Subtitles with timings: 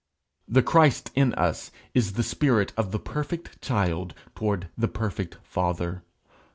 [0.47, 6.01] The Christ in us, is the spirit of the perfect child toward the perfect father.